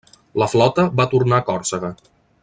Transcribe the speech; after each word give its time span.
La 0.43 0.47
flota 0.53 0.85
va 1.01 1.07
tornar 1.13 1.41
a 1.41 1.45
Còrsega. 1.51 1.93